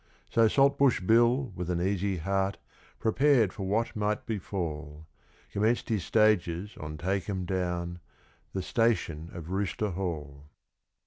So 0.31 0.47
Saltbush 0.47 0.99
Bill, 1.01 1.51
with 1.55 1.69
an 1.69 1.79
easy 1.79 2.17
heart, 2.17 2.57
prepared 2.99 3.53
for 3.53 3.67
what 3.67 3.95
might 3.95 4.25
befall, 4.25 5.05
Commenced 5.51 5.89
his 5.89 6.03
stages 6.03 6.75
on 6.79 6.97
Take 6.97 7.29
'Em 7.29 7.45
Down, 7.45 7.99
the 8.51 8.63
station 8.63 9.29
of 9.31 9.51
Rooster 9.51 9.91
Hall. 9.91 10.49